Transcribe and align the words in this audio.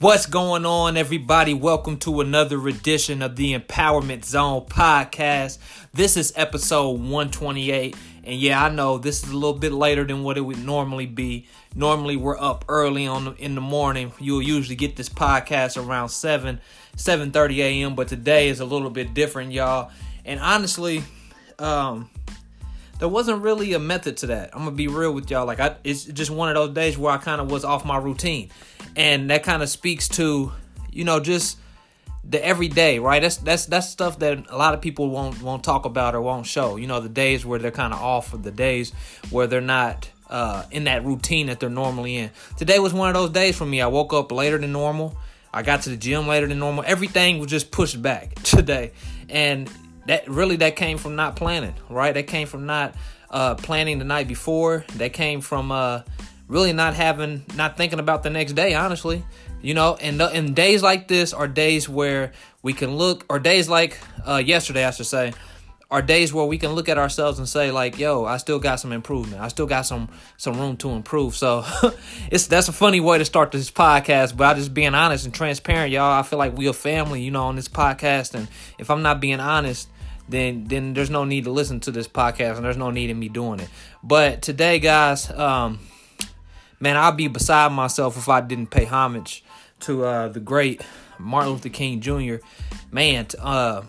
What's 0.00 0.26
going 0.26 0.64
on, 0.64 0.96
everybody? 0.96 1.54
Welcome 1.54 1.96
to 1.98 2.20
another 2.20 2.68
edition 2.68 3.20
of 3.20 3.34
the 3.34 3.58
Empowerment 3.58 4.24
Zone 4.24 4.64
podcast. 4.66 5.58
This 5.92 6.16
is 6.16 6.32
episode 6.36 7.00
128. 7.00 7.96
And 8.22 8.40
yeah, 8.40 8.64
I 8.64 8.68
know 8.68 8.98
this 8.98 9.24
is 9.24 9.30
a 9.30 9.34
little 9.34 9.58
bit 9.58 9.72
later 9.72 10.04
than 10.04 10.22
what 10.22 10.38
it 10.38 10.42
would 10.42 10.64
normally 10.64 11.06
be. 11.06 11.48
Normally, 11.74 12.14
we're 12.14 12.38
up 12.38 12.64
early 12.68 13.08
on 13.08 13.24
the, 13.24 13.32
in 13.38 13.56
the 13.56 13.60
morning. 13.60 14.12
You'll 14.20 14.40
usually 14.40 14.76
get 14.76 14.94
this 14.94 15.08
podcast 15.08 15.84
around 15.84 16.10
7, 16.10 16.60
7.30 16.96 17.56
a.m. 17.56 17.96
But 17.96 18.06
today 18.06 18.50
is 18.50 18.60
a 18.60 18.64
little 18.64 18.90
bit 18.90 19.14
different, 19.14 19.50
y'all. 19.50 19.90
And 20.24 20.38
honestly, 20.38 21.02
um, 21.58 22.08
there 22.98 23.08
wasn't 23.08 23.42
really 23.42 23.72
a 23.72 23.78
method 23.78 24.16
to 24.18 24.26
that. 24.28 24.50
I'm 24.52 24.64
gonna 24.64 24.72
be 24.72 24.88
real 24.88 25.12
with 25.12 25.30
y'all. 25.30 25.46
Like 25.46 25.60
I, 25.60 25.76
it's 25.84 26.04
just 26.04 26.30
one 26.30 26.48
of 26.48 26.54
those 26.54 26.74
days 26.74 26.98
where 26.98 27.12
I 27.12 27.18
kind 27.18 27.40
of 27.40 27.50
was 27.50 27.64
off 27.64 27.84
my 27.84 27.98
routine, 27.98 28.50
and 28.96 29.30
that 29.30 29.42
kind 29.42 29.62
of 29.62 29.68
speaks 29.68 30.08
to, 30.10 30.52
you 30.90 31.04
know, 31.04 31.20
just 31.20 31.58
the 32.24 32.44
everyday, 32.44 32.98
right? 32.98 33.22
That's 33.22 33.36
that's 33.36 33.66
that's 33.66 33.88
stuff 33.88 34.18
that 34.18 34.50
a 34.50 34.56
lot 34.56 34.74
of 34.74 34.80
people 34.80 35.10
won't 35.10 35.40
won't 35.42 35.64
talk 35.64 35.84
about 35.84 36.14
or 36.14 36.20
won't 36.20 36.46
show. 36.46 36.76
You 36.76 36.86
know, 36.86 37.00
the 37.00 37.08
days 37.08 37.46
where 37.46 37.58
they're 37.58 37.70
kind 37.70 37.94
of 37.94 38.00
off, 38.00 38.34
of 38.34 38.42
the 38.42 38.50
days 38.50 38.92
where 39.30 39.46
they're 39.46 39.60
not 39.60 40.10
uh, 40.28 40.64
in 40.70 40.84
that 40.84 41.04
routine 41.04 41.46
that 41.46 41.60
they're 41.60 41.70
normally 41.70 42.16
in. 42.16 42.30
Today 42.56 42.78
was 42.78 42.92
one 42.92 43.08
of 43.08 43.14
those 43.14 43.30
days 43.30 43.56
for 43.56 43.64
me. 43.64 43.80
I 43.80 43.86
woke 43.86 44.12
up 44.12 44.32
later 44.32 44.58
than 44.58 44.72
normal. 44.72 45.16
I 45.52 45.62
got 45.62 45.82
to 45.82 45.90
the 45.90 45.96
gym 45.96 46.26
later 46.26 46.46
than 46.46 46.58
normal. 46.58 46.84
Everything 46.86 47.38
was 47.38 47.48
just 47.50 47.70
pushed 47.70 48.00
back 48.02 48.34
today, 48.42 48.92
and 49.28 49.70
that 50.08 50.26
really 50.26 50.56
that 50.56 50.74
came 50.74 50.96
from 50.96 51.16
not 51.16 51.36
planning, 51.36 51.74
right? 51.90 52.12
That 52.12 52.26
came 52.26 52.48
from 52.48 52.64
not 52.64 52.94
uh, 53.30 53.54
planning 53.56 53.98
the 53.98 54.06
night 54.06 54.26
before. 54.26 54.84
That 54.96 55.12
came 55.12 55.42
from 55.42 55.70
uh, 55.70 56.02
really 56.48 56.72
not 56.72 56.94
having, 56.94 57.44
not 57.54 57.76
thinking 57.76 58.00
about 58.00 58.22
the 58.22 58.30
next 58.30 58.54
day. 58.54 58.74
Honestly, 58.74 59.22
you 59.60 59.74
know, 59.74 59.96
and 60.00 60.20
and 60.20 60.56
days 60.56 60.82
like 60.82 61.08
this 61.08 61.34
are 61.34 61.46
days 61.46 61.90
where 61.90 62.32
we 62.62 62.72
can 62.72 62.96
look, 62.96 63.26
or 63.28 63.38
days 63.38 63.68
like 63.68 63.98
uh, 64.26 64.36
yesterday, 64.36 64.86
I 64.86 64.92
should 64.92 65.04
say, 65.04 65.34
are 65.90 66.00
days 66.00 66.32
where 66.32 66.46
we 66.46 66.56
can 66.56 66.72
look 66.72 66.88
at 66.88 66.96
ourselves 66.96 67.38
and 67.38 67.46
say 67.46 67.70
like, 67.70 67.98
"Yo, 67.98 68.24
I 68.24 68.38
still 68.38 68.58
got 68.58 68.80
some 68.80 68.92
improvement. 68.92 69.42
I 69.42 69.48
still 69.48 69.66
got 69.66 69.82
some 69.82 70.08
some 70.38 70.58
room 70.58 70.78
to 70.78 70.88
improve." 70.92 71.36
So 71.36 71.66
it's 72.32 72.46
that's 72.46 72.68
a 72.68 72.72
funny 72.72 73.00
way 73.00 73.18
to 73.18 73.26
start 73.26 73.52
this 73.52 73.70
podcast, 73.70 74.38
but 74.38 74.46
I 74.46 74.54
just 74.54 74.72
being 74.72 74.94
honest 74.94 75.26
and 75.26 75.34
transparent, 75.34 75.92
y'all. 75.92 76.18
I 76.18 76.22
feel 76.22 76.38
like 76.38 76.56
we 76.56 76.66
a 76.66 76.72
family, 76.72 77.20
you 77.20 77.30
know, 77.30 77.44
on 77.44 77.56
this 77.56 77.68
podcast, 77.68 78.34
and 78.34 78.48
if 78.78 78.90
I'm 78.90 79.02
not 79.02 79.20
being 79.20 79.40
honest 79.40 79.86
then 80.28 80.64
then 80.64 80.94
there's 80.94 81.10
no 81.10 81.24
need 81.24 81.44
to 81.44 81.50
listen 81.50 81.80
to 81.80 81.90
this 81.90 82.08
podcast 82.08 82.56
and 82.56 82.64
there's 82.64 82.76
no 82.76 82.90
need 82.90 83.10
in 83.10 83.18
me 83.18 83.28
doing 83.28 83.60
it. 83.60 83.68
But 84.02 84.42
today, 84.42 84.78
guys, 84.78 85.30
um, 85.30 85.80
man, 86.80 86.96
I'd 86.96 87.16
be 87.16 87.28
beside 87.28 87.72
myself 87.72 88.16
if 88.16 88.28
I 88.28 88.40
didn't 88.40 88.68
pay 88.68 88.84
homage 88.84 89.44
to 89.80 90.04
uh, 90.04 90.28
the 90.28 90.40
great 90.40 90.82
Martin 91.18 91.52
Luther 91.52 91.68
King 91.68 92.00
Jr. 92.00 92.36
Man, 92.90 93.26
uh, 93.38 93.82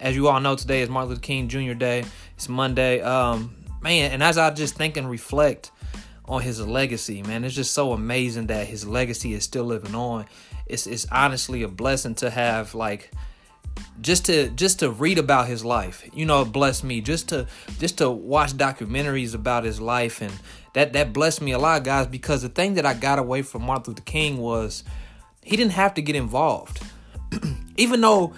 as 0.00 0.14
you 0.14 0.28
all 0.28 0.40
know, 0.40 0.56
today 0.56 0.82
is 0.82 0.88
Martin 0.88 1.10
Luther 1.10 1.20
King 1.20 1.48
Jr. 1.48 1.74
Day. 1.74 2.04
It's 2.34 2.48
Monday. 2.48 3.00
Um, 3.00 3.54
man, 3.82 4.12
and 4.12 4.22
as 4.22 4.38
I 4.38 4.50
just 4.50 4.74
think 4.74 4.96
and 4.96 5.10
reflect 5.10 5.70
on 6.24 6.42
his 6.42 6.64
legacy, 6.64 7.22
man, 7.22 7.44
it's 7.44 7.54
just 7.54 7.72
so 7.72 7.92
amazing 7.92 8.46
that 8.48 8.66
his 8.66 8.86
legacy 8.86 9.34
is 9.34 9.44
still 9.44 9.64
living 9.64 9.94
on. 9.94 10.26
It's 10.66 10.86
it's 10.86 11.06
honestly 11.10 11.62
a 11.62 11.68
blessing 11.68 12.14
to 12.16 12.30
have 12.30 12.74
like 12.74 13.10
just 14.00 14.26
to 14.26 14.48
just 14.50 14.80
to 14.80 14.90
read 14.90 15.18
about 15.18 15.48
his 15.48 15.64
life. 15.64 16.08
You 16.12 16.26
know 16.26 16.44
bless 16.44 16.82
me 16.82 17.00
just 17.00 17.28
to 17.30 17.46
just 17.78 17.98
to 17.98 18.10
watch 18.10 18.52
documentaries 18.52 19.34
about 19.34 19.64
his 19.64 19.80
life 19.80 20.20
and 20.20 20.32
that 20.74 20.92
that 20.92 21.12
blessed 21.12 21.42
me 21.42 21.52
a 21.52 21.58
lot 21.58 21.84
guys 21.84 22.06
because 22.06 22.42
the 22.42 22.48
thing 22.48 22.74
that 22.74 22.84
i 22.84 22.92
got 22.94 23.18
away 23.18 23.42
from 23.42 23.62
martin 23.62 23.92
luther 23.92 24.02
king 24.02 24.36
was 24.36 24.84
he 25.42 25.56
didn't 25.56 25.72
have 25.72 25.94
to 25.94 26.02
get 26.02 26.14
involved. 26.14 26.82
Even 27.76 28.00
though 28.00 28.34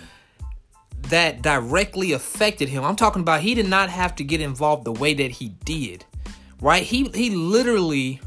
that 1.08 1.42
directly 1.42 2.12
affected 2.12 2.68
him 2.68 2.84
i'm 2.84 2.94
talking 2.94 3.22
about 3.22 3.40
he 3.40 3.54
did 3.54 3.68
not 3.68 3.88
have 3.88 4.14
to 4.14 4.22
get 4.22 4.40
involved 4.40 4.84
the 4.84 4.92
way 4.92 5.14
that 5.14 5.30
he 5.30 5.48
did 5.64 6.04
right? 6.60 6.82
He 6.82 7.10
he 7.14 7.30
literally 7.30 8.20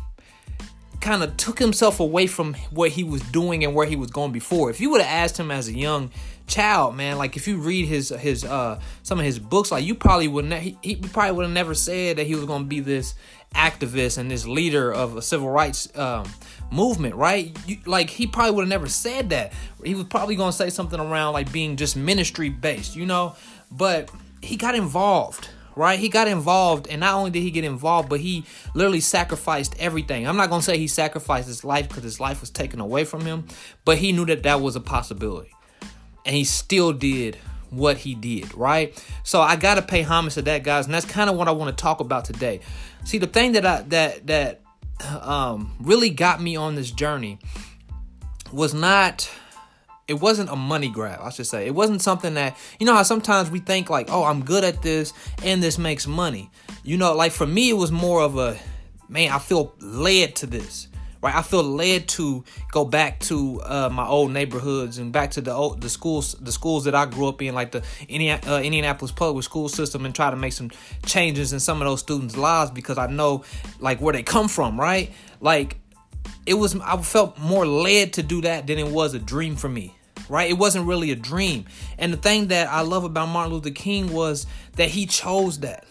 kind 0.99 1.23
of 1.23 1.35
took 1.35 1.59
himself 1.59 1.99
away 1.99 2.27
from 2.27 2.53
what 2.71 2.91
he 2.91 3.03
was 3.03 3.21
doing 3.23 3.63
and 3.63 3.75
where 3.75 3.85
he 3.85 3.95
was 3.95 4.09
going 4.09 4.31
before. 4.31 4.69
If 4.69 4.79
you 4.79 4.89
would 4.91 5.01
have 5.01 5.25
asked 5.25 5.37
him 5.37 5.51
as 5.51 5.67
a 5.67 5.73
young 5.73 6.11
child, 6.47 6.95
man. 6.95 7.17
Like 7.17 7.35
if 7.35 7.47
you 7.47 7.57
read 7.57 7.87
his 7.87 8.09
his 8.09 8.43
uh 8.43 8.79
some 9.03 9.19
of 9.19 9.25
his 9.25 9.39
books, 9.39 9.71
like 9.71 9.85
you 9.85 9.95
probably 9.95 10.27
would 10.27 10.45
ne- 10.45 10.59
he, 10.59 10.77
he 10.81 10.95
probably 10.95 11.31
would 11.33 11.43
have 11.43 11.53
never 11.53 11.73
said 11.73 12.17
that 12.17 12.27
he 12.27 12.35
was 12.35 12.45
gonna 12.45 12.65
be 12.65 12.79
this 12.79 13.15
activist 13.55 14.17
and 14.17 14.29
this 14.29 14.45
leader 14.47 14.91
of 14.91 15.15
a 15.15 15.21
civil 15.21 15.49
rights 15.49 15.95
um, 15.97 16.27
movement, 16.71 17.15
right? 17.15 17.55
You, 17.67 17.77
like 17.85 18.09
he 18.09 18.27
probably 18.27 18.51
would 18.51 18.61
have 18.63 18.69
never 18.69 18.89
said 18.89 19.29
that. 19.29 19.53
He 19.83 19.95
was 19.95 20.05
probably 20.05 20.35
gonna 20.35 20.51
say 20.51 20.69
something 20.69 20.99
around 20.99 21.33
like 21.33 21.51
being 21.51 21.75
just 21.77 21.95
ministry 21.95 22.49
based, 22.49 22.95
you 22.95 23.05
know. 23.05 23.35
But 23.71 24.11
he 24.41 24.57
got 24.57 24.75
involved, 24.75 25.49
right? 25.75 25.99
He 25.99 26.09
got 26.09 26.27
involved, 26.27 26.87
and 26.87 26.99
not 26.99 27.15
only 27.15 27.31
did 27.31 27.41
he 27.41 27.51
get 27.51 27.63
involved, 27.63 28.09
but 28.09 28.19
he 28.19 28.45
literally 28.73 29.01
sacrificed 29.01 29.75
everything. 29.79 30.27
I'm 30.27 30.37
not 30.37 30.49
gonna 30.49 30.61
say 30.61 30.77
he 30.77 30.87
sacrificed 30.87 31.47
his 31.47 31.63
life 31.63 31.87
because 31.87 32.03
his 32.03 32.19
life 32.19 32.41
was 32.41 32.49
taken 32.49 32.79
away 32.79 33.05
from 33.05 33.21
him, 33.21 33.45
but 33.85 33.97
he 33.97 34.11
knew 34.11 34.25
that 34.25 34.43
that 34.43 34.61
was 34.61 34.75
a 34.75 34.81
possibility 34.81 35.52
and 36.25 36.35
he 36.35 36.43
still 36.43 36.93
did 36.93 37.37
what 37.69 37.97
he 37.97 38.15
did, 38.15 38.53
right? 38.55 39.03
So 39.23 39.41
I 39.41 39.55
gotta 39.55 39.81
pay 39.81 40.03
homage 40.03 40.35
to 40.35 40.41
that, 40.43 40.63
guys, 40.63 40.85
and 40.85 40.93
that's 40.93 41.05
kind 41.05 41.29
of 41.29 41.35
what 41.35 41.47
I 41.47 41.51
want 41.51 41.75
to 41.75 41.81
talk 41.81 41.99
about 41.99 42.25
today. 42.25 42.61
See, 43.03 43.17
the 43.17 43.27
thing 43.27 43.53
that 43.53 43.65
I 43.65 43.81
that 43.83 44.27
that 44.27 44.61
um, 45.21 45.73
really 45.79 46.09
got 46.09 46.41
me 46.41 46.55
on 46.55 46.75
this 46.75 46.91
journey 46.91 47.39
was 48.51 48.73
not. 48.73 49.29
It 50.05 50.15
wasn't 50.15 50.49
a 50.49 50.57
money 50.57 50.89
grab, 50.89 51.21
I 51.23 51.29
should 51.29 51.47
say. 51.47 51.65
It 51.65 51.73
wasn't 51.73 52.01
something 52.01 52.33
that 52.33 52.57
you 52.79 52.85
know 52.85 52.93
how 52.93 53.03
sometimes 53.03 53.49
we 53.49 53.59
think 53.59 53.89
like, 53.89 54.09
oh, 54.11 54.23
I'm 54.23 54.43
good 54.43 54.63
at 54.63 54.81
this 54.81 55.13
and 55.43 55.63
this 55.63 55.77
makes 55.77 56.05
money. 56.05 56.51
You 56.83 56.97
know, 56.97 57.13
like 57.15 57.31
for 57.31 57.47
me, 57.47 57.69
it 57.69 57.77
was 57.77 57.91
more 57.91 58.21
of 58.21 58.37
a 58.37 58.57
man. 59.07 59.31
I 59.31 59.39
feel 59.39 59.73
led 59.79 60.35
to 60.37 60.45
this 60.45 60.89
right? 61.23 61.33
I 61.33 61.41
feel 61.41 61.63
led 61.63 62.09
to 62.09 62.43
go 62.71 62.83
back 62.83 63.21
to 63.21 63.61
uh, 63.61 63.89
my 63.91 64.05
old 64.05 64.31
neighborhoods 64.31 64.97
and 64.97 65.11
back 65.13 65.31
to 65.31 65.41
the 65.41 65.53
old, 65.53 65.79
the 65.79 65.89
schools 65.89 66.33
the 66.33 66.51
schools 66.51 66.83
that 66.83 66.93
I 66.93 67.05
grew 67.05 67.27
up 67.29 67.41
in, 67.41 67.55
like 67.55 67.71
the 67.71 67.79
uh, 67.79 68.59
Indianapolis 68.61 69.11
public 69.11 69.45
school 69.45 69.69
system, 69.69 70.05
and 70.05 70.13
try 70.13 70.29
to 70.29 70.35
make 70.35 70.51
some 70.51 70.69
changes 71.05 71.53
in 71.53 71.61
some 71.61 71.81
of 71.81 71.87
those 71.87 72.01
students' 72.01 72.35
lives 72.35 72.71
because 72.71 72.97
I 72.97 73.07
know 73.07 73.45
like 73.79 74.01
where 74.01 74.11
they 74.11 74.21
come 74.21 74.49
from, 74.49 74.79
right? 74.79 75.11
Like 75.39 75.77
it 76.45 76.55
was 76.55 76.77
I 76.81 77.01
felt 77.01 77.39
more 77.39 77.65
led 77.65 78.13
to 78.13 78.23
do 78.23 78.41
that 78.41 78.67
than 78.67 78.77
it 78.77 78.87
was 78.87 79.13
a 79.13 79.19
dream 79.19 79.55
for 79.55 79.69
me 79.69 79.95
right? 80.29 80.49
It 80.49 80.53
wasn't 80.53 80.87
really 80.87 81.11
a 81.11 81.17
dream. 81.17 81.65
And 81.97 82.13
the 82.13 82.17
thing 82.17 82.47
that 82.47 82.69
I 82.69 82.79
love 82.79 83.03
about 83.03 83.27
Martin 83.27 83.53
Luther 83.53 83.71
King 83.71 84.13
was 84.13 84.47
that 84.77 84.87
he 84.87 85.05
chose 85.05 85.59
that, 85.59 85.85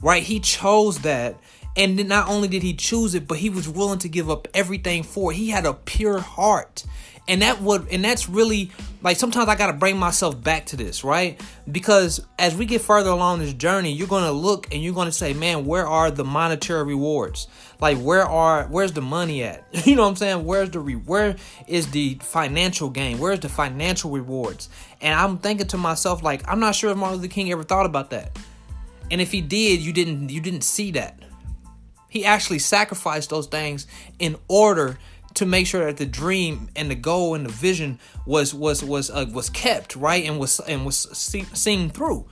right? 0.00 0.22
He 0.22 0.40
chose 0.40 1.00
that 1.00 1.38
and 1.76 2.08
not 2.08 2.28
only 2.28 2.48
did 2.48 2.62
he 2.62 2.74
choose 2.74 3.14
it, 3.14 3.28
but 3.28 3.38
he 3.38 3.50
was 3.50 3.68
willing 3.68 3.98
to 4.00 4.08
give 4.08 4.28
up 4.28 4.48
everything 4.54 5.02
for 5.02 5.32
it. 5.32 5.36
He 5.36 5.50
had 5.50 5.66
a 5.66 5.74
pure 5.74 6.18
heart. 6.18 6.84
And 7.28 7.42
that 7.42 7.60
would 7.60 7.86
and 7.92 8.04
that's 8.04 8.28
really 8.28 8.72
like 9.02 9.16
sometimes 9.16 9.48
I 9.48 9.54
gotta 9.54 9.74
bring 9.74 9.96
myself 9.96 10.42
back 10.42 10.66
to 10.66 10.76
this, 10.76 11.04
right? 11.04 11.40
Because 11.70 12.26
as 12.40 12.56
we 12.56 12.66
get 12.66 12.80
further 12.80 13.10
along 13.10 13.38
this 13.38 13.52
journey, 13.52 13.92
you're 13.92 14.08
gonna 14.08 14.32
look 14.32 14.72
and 14.72 14.82
you're 14.82 14.94
gonna 14.94 15.12
say, 15.12 15.32
Man, 15.32 15.64
where 15.64 15.86
are 15.86 16.10
the 16.10 16.24
monetary 16.24 16.82
rewards? 16.82 17.46
Like 17.80 17.98
where 17.98 18.24
are 18.24 18.64
where's 18.64 18.92
the 18.92 19.02
money 19.02 19.44
at? 19.44 19.64
You 19.86 19.94
know 19.94 20.02
what 20.02 20.08
I'm 20.08 20.16
saying? 20.16 20.44
Where's 20.44 20.70
the 20.70 20.80
re- 20.80 20.94
where 20.94 21.36
is 21.68 21.90
the 21.92 22.18
financial 22.20 22.90
gain? 22.90 23.18
Where's 23.18 23.40
the 23.40 23.48
financial 23.48 24.10
rewards? 24.10 24.68
And 25.00 25.14
I'm 25.14 25.38
thinking 25.38 25.68
to 25.68 25.78
myself, 25.78 26.24
like, 26.24 26.42
I'm 26.48 26.58
not 26.58 26.74
sure 26.74 26.90
if 26.90 26.96
Martin 26.96 27.20
Luther 27.20 27.32
King 27.32 27.52
ever 27.52 27.62
thought 27.62 27.86
about 27.86 28.10
that. 28.10 28.36
And 29.10 29.20
if 29.20 29.30
he 29.30 29.40
did, 29.40 29.80
you 29.80 29.92
didn't 29.92 30.30
you 30.30 30.40
didn't 30.40 30.62
see 30.62 30.90
that. 30.92 31.20
He 32.10 32.26
actually 32.26 32.58
sacrificed 32.58 33.30
those 33.30 33.46
things 33.46 33.86
in 34.18 34.36
order 34.48 34.98
to 35.34 35.46
make 35.46 35.66
sure 35.66 35.86
that 35.86 35.96
the 35.96 36.06
dream 36.06 36.68
and 36.76 36.90
the 36.90 36.94
goal 36.94 37.34
and 37.34 37.46
the 37.46 37.50
vision 37.50 37.98
was 38.26 38.52
was 38.52 38.84
was 38.84 39.10
uh, 39.10 39.26
was 39.32 39.48
kept 39.48 39.96
right 39.96 40.24
and 40.24 40.38
was 40.38 40.60
and 40.60 40.84
was 40.84 40.96
see, 41.16 41.44
seen 41.54 41.88
through. 41.88 42.26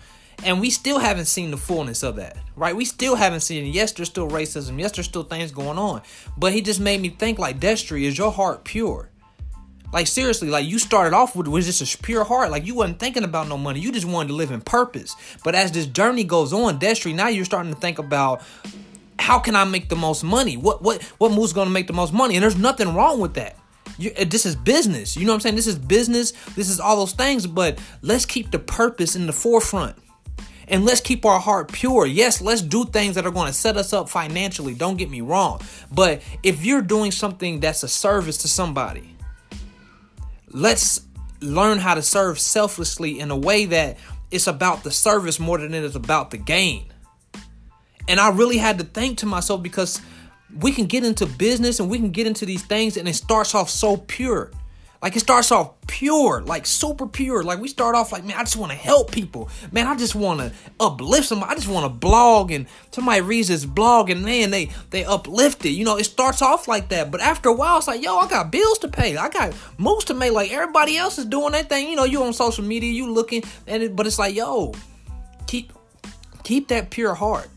And 0.45 0.61
we 0.61 0.71
still 0.71 0.99
haven't 0.99 1.25
seen 1.25 1.51
the 1.51 1.57
fullness 1.57 2.05
of 2.05 2.17
that, 2.17 2.37
right? 2.55 2.77
We 2.77 2.85
still 2.85 3.17
haven't 3.17 3.41
seen 3.41 3.65
it. 3.65 3.71
Yes, 3.71 3.93
there's 3.93 4.09
still 4.09 4.29
racism. 4.29 4.79
Yes, 4.79 4.93
there's 4.93 5.07
still 5.07 5.25
things 5.25 5.51
going 5.51 5.79
on. 5.79 6.03
But 6.37 6.53
he 6.53 6.61
just 6.61 6.79
made 6.79 7.01
me 7.01 7.09
think 7.09 7.41
like, 7.41 7.59
Destry, 7.59 8.03
is 8.03 8.17
your 8.17 8.31
heart 8.31 8.63
pure? 8.63 9.11
Like 9.93 10.07
seriously, 10.07 10.49
like 10.49 10.67
you 10.67 10.79
started 10.79 11.17
off 11.17 11.35
with 11.35 11.49
was 11.49 11.67
just 11.67 11.95
a 11.95 11.99
pure 12.03 12.23
heart. 12.23 12.51
Like 12.51 12.67
you 12.67 12.75
wasn't 12.75 13.01
thinking 13.01 13.25
about 13.25 13.49
no 13.49 13.57
money. 13.57 13.81
You 13.81 13.91
just 13.91 14.07
wanted 14.07 14.29
to 14.29 14.35
live 14.35 14.51
in 14.51 14.61
purpose. 14.61 15.17
But 15.43 15.55
as 15.55 15.73
this 15.73 15.87
journey 15.87 16.25
goes 16.25 16.53
on, 16.53 16.79
Destry, 16.79 17.15
now 17.15 17.29
you're 17.29 17.47
starting 17.47 17.73
to 17.73 17.81
think 17.81 17.99
about 17.99 18.43
how 19.19 19.39
can 19.39 19.57
I 19.57 19.65
make 19.65 19.89
the 19.89 19.97
most 19.97 20.23
money? 20.23 20.57
What 20.57 20.83
what 20.83 21.03
what 21.19 21.33
move's 21.33 21.53
gonna 21.53 21.71
make 21.71 21.87
the 21.87 21.93
most 21.93 22.13
money? 22.13 22.37
And 22.37 22.43
there's 22.43 22.57
nothing 22.57 22.95
wrong 22.95 23.21
with 23.21 23.35
that. 23.35 23.57
You, 23.99 24.13
this 24.13 24.47
is 24.47 24.55
business. 24.55 25.17
You 25.17 25.27
know 25.27 25.33
what 25.33 25.37
I'm 25.37 25.41
saying? 25.41 25.57
This 25.57 25.67
is 25.67 25.79
business. 25.79 26.33
This 26.55 26.71
is 26.71 26.79
all 26.79 26.97
those 26.97 27.13
things. 27.13 27.47
But 27.47 27.81
let's 28.03 28.25
keep 28.25 28.51
the 28.51 28.59
purpose 28.59 29.17
in 29.17 29.27
the 29.27 29.33
forefront. 29.33 29.97
And 30.69 30.85
let's 30.85 31.01
keep 31.01 31.25
our 31.25 31.41
heart 31.41 31.73
pure. 31.73 32.07
Yes, 32.07 32.41
let's 32.41 32.61
do 32.61 32.85
things 32.85 33.15
that 33.15 33.27
are 33.27 33.31
going 33.31 33.47
to 33.47 33.53
set 33.53 33.77
us 33.77 33.93
up 33.93 34.09
financially. 34.09 34.75
Don't 34.75 34.99
get 34.99 35.11
me 35.11 35.23
wrong. 35.23 35.63
But 35.91 36.23
if 36.43 36.65
you're 36.65 36.83
doing 36.83 37.11
something 37.11 37.61
that's 37.61 37.83
a 37.83 37.89
service 37.89 38.37
to 38.39 38.49
somebody, 38.49 39.17
let's 40.51 41.01
learn 41.41 41.79
how 41.79 41.95
to 41.95 42.03
serve 42.03 42.39
selflessly 42.39 43.19
in 43.19 43.31
a 43.31 43.37
way 43.37 43.65
that 43.65 43.97
it's 44.31 44.47
about 44.47 44.85
the 44.85 44.91
service 44.91 45.41
more 45.41 45.59
than 45.59 45.73
it 45.73 45.83
is 45.83 45.97
about 45.97 46.31
the 46.31 46.37
gain. 46.37 46.85
And 48.09 48.19
I 48.19 48.31
really 48.31 48.59
had 48.59 48.79
to 48.79 48.85
think 48.85 49.19
to 49.19 49.27
myself 49.27 49.63
because 49.63 50.01
we 50.59 50.73
can 50.73 50.87
get 50.87 51.05
into 51.05 51.27
business 51.27 51.79
and 51.79 51.91
we 51.91 51.99
can 51.99 52.11
get 52.11 52.27
into 52.27 52.47
these 52.47 52.65
things 52.65 52.97
and 52.97 53.07
it 53.07 53.15
starts 53.15 53.55
off 53.55 53.69
so 53.69 53.99
pure. 53.99 54.51
Like 55.01 55.15
it 55.15 55.21
starts 55.21 55.53
off 55.53 55.75
pure, 55.87 56.43
like 56.43 56.67
super 56.67 57.07
pure. 57.07 57.45
Like 57.45 57.61
we 57.61 57.69
start 57.69 57.95
off 57.95 58.11
like, 58.11 58.25
man, 58.25 58.37
I 58.37 58.41
just 58.41 58.57
want 58.57 58.73
to 58.73 58.79
help 58.79 59.13
people. 59.13 59.49
Man, 59.71 59.87
I 59.87 59.95
just 59.95 60.17
want 60.17 60.41
to 60.41 60.53
uplift 60.81 61.29
somebody. 61.29 61.53
I 61.53 61.55
just 61.55 61.69
want 61.69 61.85
to 61.85 61.89
blog 61.89 62.51
and 62.51 62.67
somebody 62.91 63.21
reads 63.21 63.47
this 63.47 63.65
blog 63.65 64.11
and 64.11 64.25
man, 64.25 64.51
they 64.51 64.71
they 64.91 65.05
uplift 65.05 65.65
it. 65.67 65.71
You 65.71 65.85
know, 65.85 65.99
it 65.99 66.05
starts 66.05 66.43
off 66.43 66.67
like 66.67 66.89
that. 66.89 67.13
But 67.13 67.21
after 67.21 67.49
a 67.49 67.55
while, 67.55 67.79
it's 67.79 67.87
like, 67.87 68.03
yo, 68.03 68.17
I 68.17 68.27
got 68.27 68.51
bills 68.51 68.79
to 68.81 68.89
pay. 68.89 69.17
I 69.17 69.29
got 69.29 69.55
moves 69.79 70.07
to 70.07 70.15
make. 70.15 70.33
Like 70.33 70.51
everybody 70.51 70.97
else 70.97 71.17
is 71.19 71.27
doing 71.27 71.53
that 71.53 71.69
thing. 71.69 71.89
You 71.89 71.95
know, 71.95 72.05
you 72.05 72.25
on 72.25 72.33
social 72.33 72.65
media, 72.65 72.91
you 72.91 73.09
looking 73.09 73.45
and 73.69 73.85
it, 73.85 73.95
but 73.95 74.05
it's 74.05 74.19
like, 74.19 74.35
yo, 74.35 74.75
keep 75.47 75.73
keep 76.43 76.69
that 76.69 76.91
pure 76.91 77.15
heart 77.15 77.49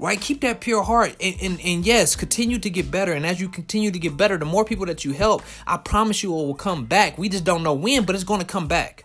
right? 0.00 0.20
Keep 0.20 0.40
that 0.40 0.60
pure 0.60 0.82
heart. 0.82 1.14
And, 1.20 1.36
and, 1.42 1.60
and, 1.60 1.86
yes, 1.86 2.16
continue 2.16 2.58
to 2.58 2.70
get 2.70 2.90
better. 2.90 3.12
And 3.12 3.26
as 3.26 3.40
you 3.40 3.48
continue 3.48 3.90
to 3.90 3.98
get 3.98 4.16
better, 4.16 4.38
the 4.38 4.46
more 4.46 4.64
people 4.64 4.86
that 4.86 5.04
you 5.04 5.12
help, 5.12 5.42
I 5.66 5.76
promise 5.76 6.22
you 6.22 6.32
it 6.32 6.46
will 6.46 6.54
come 6.54 6.86
back. 6.86 7.18
We 7.18 7.28
just 7.28 7.44
don't 7.44 7.62
know 7.62 7.74
when, 7.74 8.04
but 8.04 8.14
it's 8.14 8.24
going 8.24 8.40
to 8.40 8.46
come 8.46 8.66
back. 8.66 9.04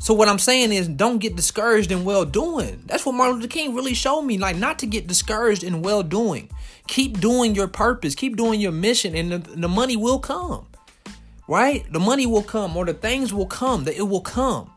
So 0.00 0.12
what 0.12 0.28
I'm 0.28 0.40
saying 0.40 0.72
is 0.72 0.88
don't 0.88 1.18
get 1.18 1.36
discouraged 1.36 1.92
in 1.92 2.04
well 2.04 2.24
doing. 2.24 2.82
That's 2.86 3.06
what 3.06 3.14
Martin 3.14 3.36
Luther 3.36 3.46
King 3.46 3.72
really 3.72 3.94
showed 3.94 4.22
me, 4.22 4.36
like 4.36 4.56
not 4.56 4.80
to 4.80 4.86
get 4.86 5.06
discouraged 5.06 5.62
in 5.62 5.80
well 5.80 6.02
doing. 6.02 6.50
Keep 6.88 7.20
doing 7.20 7.54
your 7.54 7.68
purpose, 7.68 8.16
keep 8.16 8.36
doing 8.36 8.60
your 8.60 8.72
mission, 8.72 9.14
and 9.14 9.30
the, 9.30 9.38
the 9.38 9.68
money 9.68 9.96
will 9.96 10.18
come. 10.18 10.66
Right? 11.46 11.90
The 11.92 12.00
money 12.00 12.26
will 12.26 12.42
come, 12.42 12.76
or 12.76 12.84
the 12.84 12.94
things 12.94 13.32
will 13.32 13.46
come, 13.46 13.84
that 13.84 13.96
it 13.96 14.02
will 14.02 14.20
come. 14.20 14.72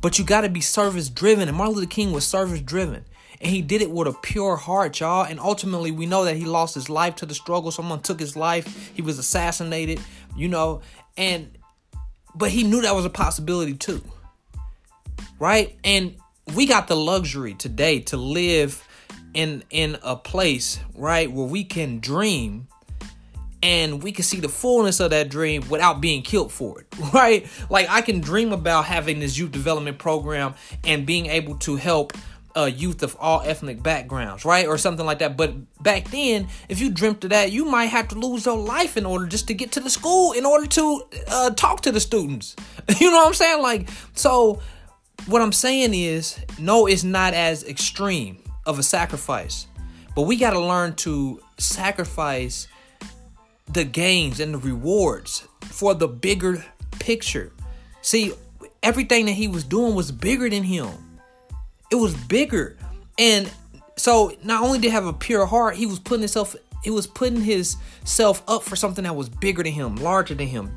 But 0.00 0.18
you 0.18 0.24
got 0.24 0.40
to 0.40 0.48
be 0.48 0.60
service 0.60 1.08
driven. 1.08 1.46
And 1.46 1.56
Martin 1.56 1.76
Luther 1.76 1.88
King 1.88 2.10
was 2.10 2.26
service 2.26 2.60
driven. 2.60 3.04
And 3.40 3.50
he 3.50 3.62
did 3.62 3.82
it 3.82 3.90
with 3.90 4.08
a 4.08 4.12
pure 4.12 4.56
heart, 4.56 5.00
y'all. 5.00 5.24
And 5.24 5.38
ultimately, 5.38 5.90
we 5.90 6.06
know 6.06 6.24
that 6.24 6.36
he 6.36 6.44
lost 6.44 6.74
his 6.74 6.90
life 6.90 7.16
to 7.16 7.26
the 7.26 7.34
struggle. 7.34 7.70
Someone 7.70 8.00
took 8.00 8.18
his 8.18 8.36
life. 8.36 8.90
He 8.94 9.02
was 9.02 9.18
assassinated, 9.18 10.00
you 10.36 10.48
know. 10.48 10.82
And, 11.16 11.56
but 12.34 12.50
he 12.50 12.64
knew 12.64 12.82
that 12.82 12.94
was 12.94 13.04
a 13.04 13.10
possibility 13.10 13.74
too. 13.74 14.02
Right? 15.38 15.76
And 15.84 16.16
we 16.54 16.66
got 16.66 16.88
the 16.88 16.96
luxury 16.96 17.54
today 17.54 18.00
to 18.00 18.16
live 18.16 18.84
in 19.34 19.62
in 19.70 19.98
a 20.02 20.16
place, 20.16 20.80
right, 20.94 21.30
where 21.30 21.46
we 21.46 21.64
can 21.64 22.00
dream 22.00 22.66
and 23.62 24.02
we 24.02 24.12
can 24.12 24.24
see 24.24 24.40
the 24.40 24.48
fullness 24.48 25.00
of 25.00 25.10
that 25.10 25.28
dream 25.28 25.68
without 25.68 26.00
being 26.00 26.22
killed 26.22 26.52
for 26.52 26.80
it, 26.80 26.86
right? 27.12 27.46
Like 27.70 27.88
I 27.88 28.00
can 28.02 28.20
dream 28.20 28.52
about 28.52 28.84
having 28.84 29.20
this 29.20 29.36
youth 29.36 29.52
development 29.52 29.98
program 29.98 30.54
and 30.84 31.04
being 31.04 31.26
able 31.26 31.56
to 31.58 31.76
help 31.76 32.12
uh, 32.58 32.64
youth 32.64 33.02
of 33.02 33.16
all 33.20 33.40
ethnic 33.42 33.82
backgrounds, 33.82 34.44
right? 34.44 34.66
Or 34.66 34.76
something 34.78 35.06
like 35.06 35.20
that. 35.20 35.36
But 35.36 35.54
back 35.82 36.10
then, 36.10 36.48
if 36.68 36.80
you 36.80 36.90
dreamt 36.90 37.22
of 37.24 37.30
that, 37.30 37.52
you 37.52 37.64
might 37.64 37.86
have 37.86 38.08
to 38.08 38.16
lose 38.16 38.46
your 38.46 38.56
life 38.56 38.96
in 38.96 39.06
order 39.06 39.26
just 39.26 39.46
to 39.48 39.54
get 39.54 39.72
to 39.72 39.80
the 39.80 39.90
school, 39.90 40.32
in 40.32 40.44
order 40.44 40.66
to 40.66 41.02
uh, 41.28 41.50
talk 41.50 41.82
to 41.82 41.92
the 41.92 42.00
students. 42.00 42.56
you 43.00 43.10
know 43.10 43.18
what 43.18 43.28
I'm 43.28 43.34
saying? 43.34 43.62
Like, 43.62 43.88
so 44.14 44.60
what 45.26 45.40
I'm 45.40 45.52
saying 45.52 45.94
is, 45.94 46.38
no, 46.58 46.86
it's 46.86 47.04
not 47.04 47.32
as 47.32 47.62
extreme 47.62 48.42
of 48.66 48.78
a 48.78 48.82
sacrifice, 48.82 49.68
but 50.16 50.22
we 50.22 50.36
got 50.36 50.50
to 50.50 50.60
learn 50.60 50.94
to 50.96 51.40
sacrifice 51.58 52.66
the 53.72 53.84
gains 53.84 54.40
and 54.40 54.54
the 54.54 54.58
rewards 54.58 55.46
for 55.60 55.94
the 55.94 56.08
bigger 56.08 56.64
picture. 56.98 57.52
See, 58.02 58.32
everything 58.82 59.26
that 59.26 59.32
he 59.32 59.46
was 59.46 59.62
doing 59.62 59.94
was 59.94 60.10
bigger 60.10 60.50
than 60.50 60.64
him 60.64 61.07
it 61.90 61.96
was 61.96 62.14
bigger. 62.14 62.76
And 63.18 63.50
so 63.96 64.32
not 64.42 64.62
only 64.62 64.78
did 64.78 64.88
he 64.88 64.92
have 64.92 65.06
a 65.06 65.12
pure 65.12 65.46
heart, 65.46 65.76
he 65.76 65.86
was 65.86 65.98
putting 65.98 66.22
himself 66.22 66.54
he 66.84 66.90
was 66.90 67.06
putting 67.06 67.40
his 67.40 67.76
self 68.04 68.42
up 68.46 68.62
for 68.62 68.76
something 68.76 69.04
that 69.04 69.16
was 69.16 69.28
bigger 69.28 69.62
than 69.62 69.72
him, 69.72 69.96
larger 69.96 70.34
than 70.34 70.46
him. 70.46 70.70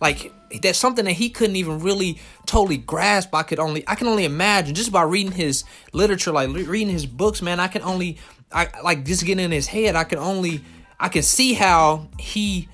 Like 0.00 0.32
that's 0.62 0.78
something 0.78 1.06
that 1.06 1.12
he 1.12 1.30
couldn't 1.30 1.56
even 1.56 1.80
really 1.80 2.20
totally 2.44 2.76
grasp. 2.76 3.34
I 3.34 3.42
could 3.42 3.58
only 3.58 3.84
I 3.88 3.94
can 3.94 4.06
only 4.06 4.24
imagine 4.24 4.74
just 4.74 4.92
by 4.92 5.02
reading 5.02 5.32
his 5.32 5.64
literature, 5.92 6.32
like 6.32 6.50
reading 6.50 6.90
his 6.90 7.06
books, 7.06 7.40
man. 7.40 7.60
I 7.60 7.68
can 7.68 7.82
only 7.82 8.18
I 8.52 8.68
like 8.82 9.04
just 9.04 9.24
getting 9.24 9.44
in 9.44 9.50
his 9.50 9.66
head. 9.66 9.96
I 9.96 10.04
can 10.04 10.18
only 10.18 10.62
I 11.00 11.08
can 11.08 11.22
see 11.22 11.54
how 11.54 12.08
he 12.18 12.68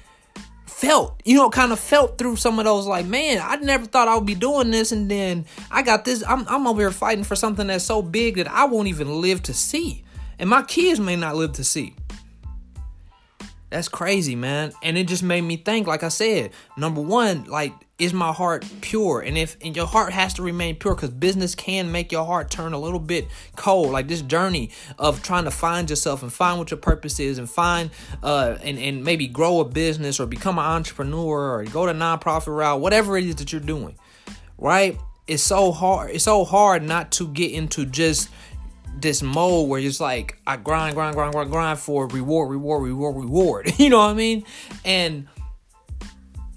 felt, 0.82 1.23
you 1.25 1.37
know, 1.37 1.49
kind 1.49 1.70
of 1.70 1.79
felt 1.79 2.19
through 2.19 2.34
some 2.34 2.58
of 2.58 2.64
those 2.64 2.88
like, 2.88 3.06
man, 3.06 3.40
I 3.40 3.55
never 3.55 3.87
thought 3.87 4.08
I 4.08 4.17
would 4.17 4.26
be 4.26 4.34
doing 4.34 4.73
this. 4.73 4.90
And 4.90 5.08
then 5.08 5.46
I 5.70 5.82
got 5.82 6.05
this, 6.05 6.25
I'm, 6.26 6.44
I'm 6.49 6.67
over 6.67 6.81
here 6.81 6.90
fighting 6.90 7.23
for 7.23 7.37
something 7.37 7.69
that's 7.69 7.84
so 7.84 8.02
big 8.02 8.34
that 8.34 8.49
I 8.49 8.64
won't 8.64 8.88
even 8.88 9.20
live 9.20 9.44
to 9.44 9.55
see. 9.55 10.02
And 10.40 10.50
my 10.50 10.62
kids 10.62 10.99
may 10.99 11.14
not 11.14 11.37
live 11.37 11.52
to 11.52 11.62
see. 11.64 11.94
That's 13.70 13.87
crazy, 13.87 14.34
man. 14.34 14.73
And 14.82 14.99
it 14.99 15.06
just 15.06 15.23
made 15.23 15.43
me 15.43 15.56
think, 15.56 15.87
like 15.87 16.02
I 16.02 16.08
said, 16.08 16.50
number 16.76 17.00
one, 17.00 17.44
like, 17.44 17.73
is 18.03 18.13
my 18.13 18.33
heart 18.33 18.65
pure? 18.81 19.21
And 19.21 19.39
if 19.39 19.57
and 19.61 19.77
your 19.77 19.87
heart 19.87 20.13
has 20.13 20.35
to 20.35 20.43
remain 20.43 20.75
pure 20.75 20.97
because 20.97 21.11
business 21.11 21.55
can 21.55 21.93
make 21.93 22.11
your 22.11 22.27
heart 22.27 22.51
turn 22.51 22.73
a 22.73 22.79
little 22.79 22.99
bit 22.99 23.29
cold. 23.55 23.93
Like 23.93 24.09
this 24.09 24.23
journey 24.23 24.71
of 24.99 25.23
trying 25.23 25.45
to 25.45 25.53
find 25.53 25.89
yourself 25.89 26.25
and 26.25 26.33
find 26.33 26.59
what 26.59 26.73
your 26.73 26.79
purpose 26.79 27.21
is 27.21 27.39
and 27.39 27.49
find 27.49 27.91
uh 28.25 28.57
and, 28.63 28.77
and 28.77 29.05
maybe 29.05 29.29
grow 29.29 29.61
a 29.61 29.65
business 29.65 30.19
or 30.19 30.27
become 30.27 30.59
an 30.59 30.65
entrepreneur 30.65 31.61
or 31.61 31.65
go 31.65 31.87
to 31.87 31.93
nonprofit 31.93 32.49
route, 32.57 32.81
whatever 32.81 33.17
it 33.17 33.25
is 33.25 33.37
that 33.37 33.53
you're 33.53 33.61
doing, 33.61 33.97
right? 34.59 34.99
It's 35.29 35.45
so 35.45 35.71
hard. 35.71 36.11
It's 36.11 36.25
so 36.25 36.45
hard 36.45 36.83
not 36.83 37.13
to 37.13 37.29
get 37.29 37.53
into 37.53 37.87
just 37.87 38.29
this 38.99 39.23
mode 39.23 39.69
where 39.69 39.81
it's 39.81 40.01
like 40.01 40.39
I 40.45 40.57
grind, 40.57 40.97
grind, 40.97 41.15
grind, 41.15 41.33
grind, 41.33 41.53
grind 41.53 41.79
for 41.79 42.09
reward, 42.09 42.51
reward, 42.51 42.83
reward, 42.83 43.17
reward. 43.17 43.73
you 43.79 43.91
know 43.91 43.99
what 43.99 44.11
I 44.11 44.15
mean? 44.15 44.45
And 44.85 45.29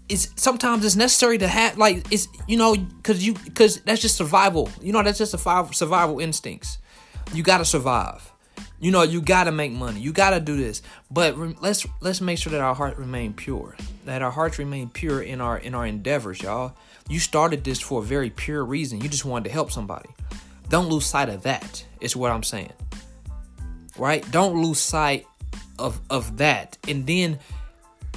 it's 0.07 0.29
sometimes 0.35 0.85
it's 0.85 0.95
necessary 0.95 1.37
to 1.39 1.47
have 1.47 1.77
like 1.77 2.11
it's 2.11 2.27
you 2.47 2.57
know 2.57 2.75
because 2.75 3.25
you 3.25 3.33
because 3.33 3.81
that's 3.81 4.01
just 4.01 4.15
survival. 4.15 4.69
You 4.81 4.93
know 4.93 5.03
that's 5.03 5.17
just 5.17 5.31
survival 5.31 5.73
survival 5.73 6.19
instincts. 6.19 6.77
You 7.33 7.43
gotta 7.43 7.65
survive. 7.65 8.31
You 8.79 8.91
know 8.91 9.03
you 9.03 9.21
gotta 9.21 9.51
make 9.51 9.71
money. 9.71 9.99
You 9.99 10.13
gotta 10.13 10.39
do 10.39 10.55
this. 10.57 10.81
But 11.09 11.37
re- 11.37 11.55
let's 11.59 11.87
let's 12.01 12.21
make 12.21 12.37
sure 12.37 12.51
that 12.51 12.61
our 12.61 12.75
heart 12.75 12.97
remain 12.97 13.33
pure. 13.33 13.75
That 14.05 14.21
our 14.21 14.31
hearts 14.31 14.59
remain 14.59 14.89
pure 14.89 15.21
in 15.21 15.41
our 15.41 15.57
in 15.57 15.73
our 15.73 15.87
endeavors, 15.87 16.41
y'all. 16.41 16.75
You 17.09 17.19
started 17.19 17.63
this 17.63 17.79
for 17.79 18.01
a 18.01 18.03
very 18.03 18.29
pure 18.29 18.63
reason. 18.63 19.01
You 19.01 19.09
just 19.09 19.25
wanted 19.25 19.45
to 19.45 19.51
help 19.51 19.71
somebody. 19.71 20.09
Don't 20.69 20.87
lose 20.87 21.05
sight 21.05 21.29
of 21.29 21.43
that. 21.43 21.83
Is 21.99 22.15
what 22.15 22.31
I'm 22.31 22.43
saying. 22.43 22.73
Right? 23.97 24.29
Don't 24.31 24.61
lose 24.61 24.79
sight 24.79 25.25
of 25.79 25.99
of 26.09 26.37
that. 26.37 26.77
And 26.87 27.07
then 27.07 27.39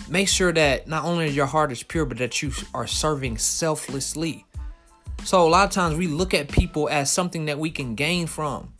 make 0.08 0.28
sure 0.28 0.52
that 0.52 0.88
not 0.88 1.04
only 1.04 1.28
your 1.28 1.46
heart 1.46 1.72
is 1.72 1.82
pure, 1.82 2.04
but 2.04 2.18
that 2.18 2.42
you 2.42 2.52
are 2.74 2.86
serving 2.86 3.38
selflessly. 3.38 4.44
So 5.24 5.46
a 5.46 5.48
lot 5.48 5.64
of 5.64 5.70
times 5.70 5.96
we 5.96 6.06
look 6.06 6.34
at 6.34 6.48
people 6.48 6.88
as 6.88 7.10
something 7.10 7.46
that 7.46 7.58
we 7.58 7.70
can 7.70 7.94
gain 7.94 8.26
from. 8.26 8.72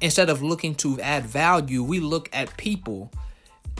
Instead 0.00 0.28
of 0.28 0.42
looking 0.42 0.74
to 0.76 1.00
add 1.00 1.24
value, 1.24 1.82
we 1.82 2.00
look 2.00 2.28
at 2.32 2.56
people 2.56 3.10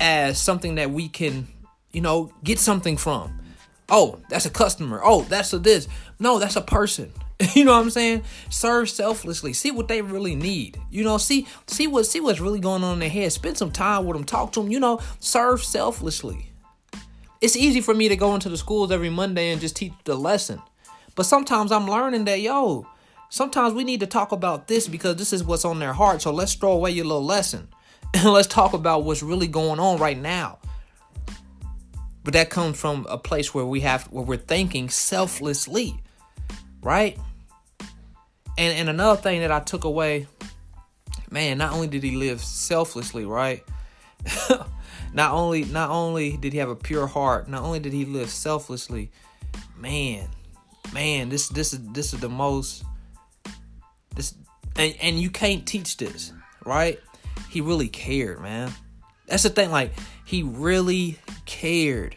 as 0.01 0.41
something 0.41 0.77
that 0.77 0.91
we 0.91 1.09
can, 1.09 1.47
you 1.93 2.01
know, 2.01 2.33
get 2.43 2.59
something 2.59 2.97
from. 2.97 3.41
Oh, 3.89 4.21
that's 4.31 4.47
a 4.47 4.51
customer. 4.51 5.01
Oh, 5.05 5.23
that's 5.23 5.53
a 5.53 5.59
this. 5.59 5.89
No, 6.19 6.39
that's 6.39 6.57
a 6.57 6.63
person. 6.63 7.13
you 7.55 7.65
know 7.65 7.73
what 7.73 7.83
I'm 7.83 7.91
saying? 7.91 8.23
Serve 8.49 8.89
selflessly. 8.89 9.53
See 9.53 9.71
what 9.71 9.89
they 9.89 10.01
really 10.01 10.35
need. 10.35 10.79
You 10.91 11.05
know, 11.05 11.19
see 11.19 11.47
see 11.67 11.87
what 11.87 12.07
see 12.07 12.21
what's 12.21 12.41
really 12.41 12.61
going 12.61 12.85
on 12.85 12.95
in 12.95 13.01
their 13.01 13.09
head. 13.11 13.33
Spend 13.33 13.59
some 13.59 13.73
time 13.73 14.07
with 14.07 14.17
them. 14.17 14.25
Talk 14.25 14.53
to 14.53 14.63
them. 14.63 14.71
You 14.71 14.81
know, 14.81 15.01
serve 15.21 15.63
selflessly. 15.63 16.54
It's 17.45 17.57
easy 17.57 17.83
for 17.83 17.93
me 17.93 18.09
to 18.09 18.17
go 18.17 18.35
into 18.35 18.49
the 18.49 18.57
schools 18.57 18.91
every 18.91 19.11
Monday 19.11 19.51
and 19.51 19.61
just 19.61 19.77
teach 19.77 19.93
the 20.05 20.15
lesson, 20.17 20.63
but 21.15 21.25
sometimes 21.25 21.73
I'm 21.73 21.87
learning 21.87 22.25
that 22.25 22.41
yo, 22.41 22.87
sometimes 23.29 23.75
we 23.75 23.85
need 23.85 24.01
to 24.01 24.07
talk 24.07 24.33
about 24.33 24.67
this 24.67 24.89
because 24.89 25.17
this 25.17 25.31
is 25.31 25.45
what's 25.45 25.67
on 25.67 25.79
their 25.79 25.93
heart. 25.93 26.23
So 26.23 26.33
let's 26.33 26.55
throw 26.55 26.73
away 26.73 26.93
your 26.93 27.05
little 27.05 27.23
lesson 27.23 27.69
and 28.15 28.25
let's 28.31 28.49
talk 28.49 28.73
about 28.73 29.05
what's 29.05 29.23
really 29.23 29.47
going 29.47 29.79
on 29.79 29.99
right 29.99 30.17
now. 30.17 30.59
But 32.25 32.33
that 32.33 32.49
comes 32.49 32.81
from 32.81 33.07
a 33.11 33.19
place 33.19 33.53
where 33.53 33.67
we 33.67 33.81
have 33.81 34.05
where 34.05 34.25
we're 34.25 34.39
thinking 34.39 34.89
selflessly 34.89 36.01
right? 36.81 37.19
And 38.57 38.79
and 38.79 38.89
another 38.89 39.21
thing 39.21 39.41
that 39.41 39.53
I 39.53 39.61
took 39.61 39.85
away, 39.85 40.29
man, 41.31 41.59
not 41.59 41.75
only 41.75 41.89
did 41.89 42.03
he 42.05 42.17
live 42.17 42.41
selflessly, 42.41 43.27
right? 43.27 43.63
not 45.15 45.31
only 45.31 45.65
not 45.65 45.91
only 45.91 46.37
did 46.37 46.53
he 46.53 46.59
have 46.59 46.69
a 46.69 46.77
pure 46.77 47.07
heart, 47.07 47.49
not 47.49 47.63
only 47.63 47.79
did 47.79 47.93
he 47.93 48.05
live 48.05 48.29
selflessly, 48.29 49.11
man, 49.79 50.29
man, 50.93 51.29
this 51.29 51.49
this 51.49 51.73
is 51.73 51.81
this 51.93 52.13
is 52.13 52.21
the 52.21 52.29
most 52.29 52.85
this 54.15 54.35
and, 54.77 54.95
and 55.01 55.21
you 55.21 55.31
can't 55.31 55.65
teach 55.67 55.97
this, 55.97 56.33
right? 56.67 56.99
He 57.49 57.61
really 57.61 57.89
cared, 57.89 58.41
man. 58.41 58.73
That's 59.27 59.45
the 59.45 59.51
thing, 59.51 59.71
like 59.71 59.93
he 60.25 60.43
really 60.43 61.19
cared 61.47 62.17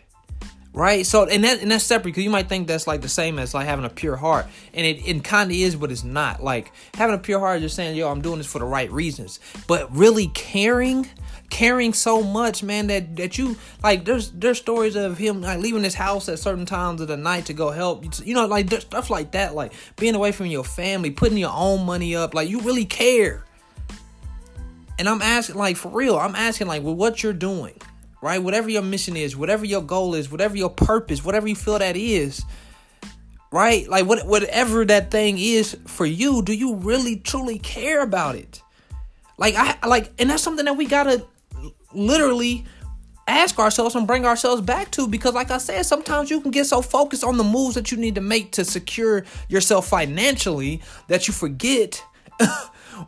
right? 0.77 1.07
So 1.07 1.25
and 1.25 1.43
that 1.43 1.61
and 1.61 1.71
that's 1.71 1.83
separate 1.83 2.11
because 2.11 2.23
you 2.23 2.29
might 2.29 2.47
think 2.47 2.67
that's 2.67 2.85
like 2.85 3.01
the 3.01 3.09
same 3.09 3.39
as 3.39 3.53
like 3.53 3.65
having 3.65 3.83
a 3.83 3.89
pure 3.89 4.15
heart, 4.15 4.45
and 4.73 4.85
it, 4.85 5.07
it 5.07 5.23
kind 5.23 5.49
of 5.49 5.57
is, 5.57 5.75
but 5.75 5.91
it's 5.91 6.03
not. 6.03 6.43
Like 6.43 6.71
having 6.93 7.15
a 7.15 7.19
pure 7.19 7.39
heart 7.39 7.57
is 7.57 7.63
just 7.63 7.75
saying, 7.75 7.95
yo, 7.97 8.09
I'm 8.09 8.21
doing 8.21 8.37
this 8.37 8.47
for 8.47 8.59
the 8.59 8.65
right 8.65 8.91
reasons, 8.91 9.39
but 9.67 9.93
really 9.95 10.27
caring. 10.27 11.09
Caring 11.49 11.93
so 11.93 12.21
much, 12.21 12.61
man, 12.61 12.87
that 12.87 13.15
that 13.15 13.37
you 13.37 13.57
like. 13.83 14.05
There's 14.05 14.31
there's 14.31 14.57
stories 14.57 14.95
of 14.95 15.17
him 15.17 15.41
like 15.41 15.59
leaving 15.59 15.83
his 15.83 15.95
house 15.95 16.29
at 16.29 16.39
certain 16.39 16.65
times 16.65 17.01
of 17.01 17.07
the 17.07 17.17
night 17.17 17.45
to 17.45 17.53
go 17.53 17.71
help. 17.71 18.05
You 18.25 18.33
know, 18.33 18.45
like 18.45 18.69
stuff 18.81 19.09
like 19.09 19.31
that. 19.31 19.55
Like 19.55 19.73
being 19.95 20.15
away 20.15 20.31
from 20.31 20.47
your 20.47 20.63
family, 20.63 21.11
putting 21.11 21.37
your 21.37 21.53
own 21.53 21.85
money 21.85 22.15
up. 22.15 22.33
Like 22.33 22.49
you 22.49 22.59
really 22.61 22.85
care. 22.85 23.43
And 24.99 25.07
I'm 25.07 25.21
asking, 25.21 25.55
like 25.55 25.77
for 25.77 25.89
real, 25.89 26.17
I'm 26.17 26.35
asking, 26.35 26.67
like, 26.67 26.81
well, 26.83 26.95
what 26.95 27.21
you're 27.21 27.33
doing 27.33 27.79
right? 28.21 28.41
Whatever 28.41 28.69
your 28.69 28.81
mission 28.81 29.15
is, 29.15 29.35
whatever 29.35 29.65
your 29.65 29.81
goal 29.81 30.15
is, 30.15 30.31
whatever 30.31 30.57
your 30.57 30.69
purpose, 30.69 31.23
whatever 31.23 31.47
you 31.47 31.55
feel 31.55 31.79
that 31.79 31.95
is, 31.95 32.43
right? 33.51 33.87
Like 33.87 34.05
what 34.05 34.25
whatever 34.25 34.85
that 34.85 35.11
thing 35.11 35.37
is 35.37 35.77
for 35.85 36.05
you, 36.05 36.41
do 36.41 36.53
you 36.53 36.75
really 36.75 37.17
truly 37.17 37.59
care 37.59 38.01
about 38.01 38.35
it? 38.35 38.61
Like 39.37 39.55
I 39.55 39.85
like 39.87 40.11
and 40.19 40.29
that's 40.29 40.43
something 40.43 40.65
that 40.65 40.77
we 40.77 40.85
got 40.85 41.03
to 41.03 41.25
literally 41.97 42.65
ask 43.27 43.59
ourselves 43.59 43.95
and 43.95 44.07
bring 44.07 44.25
ourselves 44.25 44.61
back 44.61 44.89
to 44.91 45.07
because 45.07 45.33
like 45.33 45.51
I 45.51 45.57
said, 45.57 45.85
sometimes 45.85 46.29
you 46.29 46.39
can 46.39 46.51
get 46.51 46.65
so 46.65 46.81
focused 46.81 47.23
on 47.23 47.37
the 47.37 47.43
moves 47.43 47.75
that 47.75 47.91
you 47.91 47.97
need 47.97 48.15
to 48.15 48.21
make 48.21 48.51
to 48.53 48.63
secure 48.63 49.25
yourself 49.49 49.87
financially 49.87 50.81
that 51.07 51.27
you 51.27 51.33
forget 51.33 52.01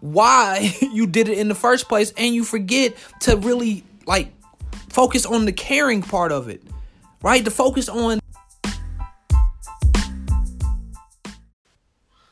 why 0.01 0.73
you 0.81 1.07
did 1.07 1.29
it 1.29 1.37
in 1.37 1.47
the 1.47 1.55
first 1.55 1.87
place 1.87 2.11
and 2.17 2.35
you 2.35 2.43
forget 2.43 2.95
to 3.21 3.37
really 3.37 3.83
like 4.05 4.31
focus 4.89 5.25
on 5.25 5.45
the 5.45 5.53
caring 5.53 6.01
part 6.01 6.31
of 6.31 6.49
it, 6.49 6.61
right? 7.21 7.43
To 7.45 7.51
focus 7.51 7.87
on. 7.87 8.18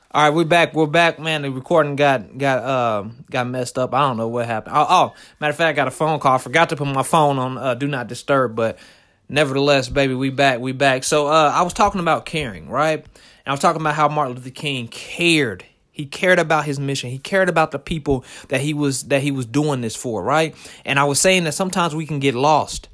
All 0.10 0.24
right, 0.24 0.34
we're 0.34 0.46
back. 0.46 0.74
We're 0.74 0.88
back, 0.88 1.20
man. 1.20 1.42
The 1.42 1.52
recording 1.52 1.98
got 1.98 2.38
got 2.38 2.64
uh, 2.64 3.10
got 3.30 3.48
messed 3.48 3.78
up. 3.78 3.94
I 3.94 4.08
don't 4.08 4.16
know 4.16 4.30
what 4.30 4.46
happened. 4.46 4.78
Oh, 4.78 4.86
oh, 4.88 5.14
matter 5.42 5.52
of 5.52 5.58
fact, 5.58 5.68
I 5.68 5.74
got 5.74 5.90
a 5.90 5.92
phone 5.92 6.20
call. 6.20 6.34
I 6.34 6.38
forgot 6.38 6.70
to 6.70 6.78
put 6.78 6.88
my 6.88 7.04
phone 7.04 7.38
on 7.38 7.58
uh, 7.58 7.74
do 7.74 7.88
not 7.88 8.08
disturb, 8.08 8.56
but 8.56 8.80
nevertheless, 9.28 9.90
baby, 9.90 10.14
we 10.14 10.30
back. 10.30 10.60
We 10.60 10.72
back. 10.72 11.04
So 11.04 11.28
uh, 11.28 11.52
I 11.54 11.64
was 11.64 11.74
talking 11.74 12.00
about 12.00 12.26
caring, 12.26 12.70
right? 12.70 13.00
And 13.00 13.48
I 13.48 13.52
was 13.52 13.60
talking 13.60 13.82
about 13.82 13.96
how 13.96 14.08
Martin 14.08 14.36
Luther 14.36 14.50
King 14.50 14.88
cared 14.88 15.66
he 15.98 16.06
cared 16.06 16.38
about 16.38 16.66
his 16.66 16.80
mission. 16.80 17.10
He 17.10 17.18
cared 17.18 17.50
about 17.50 17.72
the 17.72 17.80
people 17.80 18.24
that 18.50 18.62
he 18.62 18.74
was 18.74 19.06
that 19.06 19.24
he 19.24 19.32
was 19.32 19.48
doing 19.48 19.82
this 19.82 19.96
for, 19.96 20.24
right? 20.24 20.56
And 20.86 21.00
I 21.00 21.06
was 21.06 21.20
saying 21.20 21.46
that 21.46 21.54
sometimes 21.54 21.96
we 21.96 22.06
can 22.06 22.20
get 22.20 22.36
lost. 22.36 22.88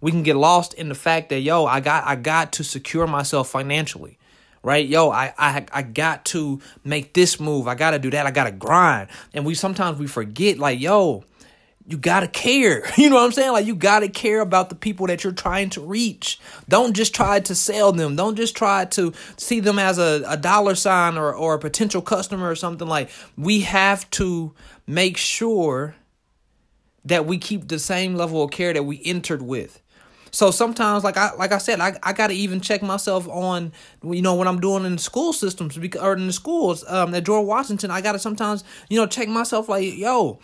We 0.00 0.12
can 0.12 0.22
get 0.22 0.36
lost 0.36 0.72
in 0.72 0.88
the 0.88 0.94
fact 0.94 1.30
that 1.30 1.40
yo, 1.40 1.66
I 1.66 1.80
got 1.80 2.06
I 2.06 2.14
got 2.14 2.52
to 2.52 2.64
secure 2.64 3.08
myself 3.08 3.50
financially. 3.50 4.18
Right, 4.64 4.88
yo, 4.88 5.10
I, 5.10 5.34
I 5.38 5.66
I 5.72 5.82
got 5.82 6.24
to 6.26 6.58
make 6.84 7.12
this 7.12 7.38
move. 7.38 7.68
I 7.68 7.74
got 7.74 7.90
to 7.90 7.98
do 7.98 8.10
that. 8.10 8.26
I 8.26 8.30
got 8.30 8.44
to 8.44 8.50
grind, 8.50 9.10
and 9.34 9.44
we 9.44 9.54
sometimes 9.54 9.98
we 9.98 10.06
forget, 10.06 10.58
like, 10.58 10.80
yo, 10.80 11.22
you 11.86 11.98
gotta 11.98 12.28
care. 12.28 12.90
You 12.96 13.10
know 13.10 13.16
what 13.16 13.24
I'm 13.24 13.32
saying? 13.32 13.52
Like 13.52 13.66
you 13.66 13.74
gotta 13.74 14.08
care 14.08 14.40
about 14.40 14.70
the 14.70 14.74
people 14.74 15.06
that 15.08 15.22
you're 15.22 15.32
trying 15.32 15.68
to 15.70 15.82
reach. 15.82 16.40
Don't 16.68 16.94
just 16.94 17.14
try 17.14 17.40
to 17.40 17.54
sell 17.54 17.92
them. 17.92 18.16
Don't 18.16 18.36
just 18.36 18.56
try 18.56 18.86
to 18.86 19.12
see 19.36 19.60
them 19.60 19.78
as 19.78 19.98
a, 19.98 20.24
a 20.26 20.36
dollar 20.36 20.74
sign 20.74 21.18
or, 21.18 21.34
or 21.34 21.54
a 21.54 21.58
potential 21.58 22.00
customer 22.00 22.48
or 22.48 22.56
something 22.56 22.88
like 22.88 23.10
we 23.36 23.60
have 23.60 24.08
to 24.12 24.54
make 24.86 25.18
sure 25.18 25.94
that 27.04 27.26
we 27.26 27.36
keep 27.36 27.68
the 27.68 27.78
same 27.78 28.14
level 28.14 28.42
of 28.42 28.50
care 28.50 28.72
that 28.72 28.84
we 28.84 29.02
entered 29.04 29.42
with. 29.42 29.82
So 30.34 30.50
sometimes, 30.50 31.04
like 31.04 31.16
I 31.16 31.32
like 31.34 31.52
I 31.52 31.58
said, 31.58 31.78
I, 31.78 31.96
I 32.02 32.12
got 32.12 32.26
to 32.26 32.34
even 32.34 32.60
check 32.60 32.82
myself 32.82 33.28
on 33.28 33.70
you 34.02 34.20
know 34.20 34.34
what 34.34 34.48
I'm 34.48 34.60
doing 34.60 34.84
in 34.84 34.96
the 34.96 35.00
school 35.00 35.32
systems 35.32 35.78
because 35.78 36.02
or 36.02 36.14
in 36.14 36.26
the 36.26 36.32
schools 36.32 36.84
um, 36.88 37.14
at 37.14 37.24
George 37.24 37.46
Washington. 37.46 37.92
I 37.92 38.00
got 38.00 38.12
to 38.12 38.18
sometimes 38.18 38.64
you 38.90 38.98
know 38.98 39.06
check 39.06 39.28
myself 39.28 39.68
like 39.68 39.96
yo, 39.96 40.40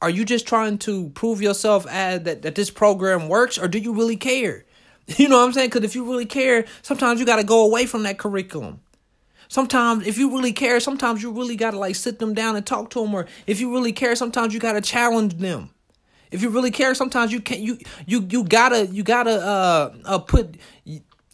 are 0.00 0.10
you 0.10 0.24
just 0.24 0.48
trying 0.48 0.78
to 0.78 1.10
prove 1.10 1.40
yourself 1.40 1.86
as 1.86 2.22
that, 2.24 2.42
that 2.42 2.56
this 2.56 2.70
program 2.70 3.28
works 3.28 3.56
or 3.56 3.68
do 3.68 3.78
you 3.78 3.94
really 3.94 4.16
care? 4.16 4.64
You 5.16 5.28
know 5.28 5.38
what 5.38 5.46
I'm 5.46 5.52
saying? 5.52 5.70
Because 5.70 5.84
if 5.84 5.96
you 5.96 6.04
really 6.04 6.26
care, 6.26 6.64
sometimes 6.82 7.18
you 7.18 7.26
got 7.26 7.36
to 7.36 7.44
go 7.44 7.64
away 7.64 7.86
from 7.86 8.04
that 8.04 8.18
curriculum. 8.18 8.80
Sometimes, 9.48 10.06
if 10.06 10.16
you 10.16 10.30
really 10.30 10.52
care, 10.52 10.78
sometimes 10.78 11.22
you 11.22 11.32
really 11.32 11.56
got 11.56 11.72
to 11.72 11.78
like 11.78 11.96
sit 11.96 12.20
them 12.20 12.34
down 12.34 12.54
and 12.54 12.64
talk 12.64 12.88
to 12.90 13.02
them. 13.02 13.12
Or 13.12 13.26
if 13.46 13.60
you 13.60 13.72
really 13.72 13.92
care, 13.92 14.14
sometimes 14.14 14.54
you 14.54 14.60
got 14.60 14.72
to 14.74 14.80
challenge 14.80 15.38
them. 15.38 15.70
If 16.32 16.42
you 16.42 16.50
really 16.50 16.70
care, 16.70 16.94
sometimes 16.94 17.32
you 17.32 17.40
can't. 17.40 17.60
You 17.60 17.78
you 18.06 18.26
you 18.28 18.44
gotta 18.44 18.86
you 18.86 19.02
gotta 19.02 19.40
uh, 19.40 19.94
uh 20.04 20.18
put 20.18 20.56